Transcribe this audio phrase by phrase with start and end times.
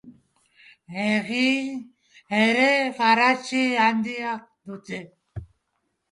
[0.93, 2.63] Begiek ere
[3.01, 4.31] garrantzi handia
[4.71, 5.01] dute.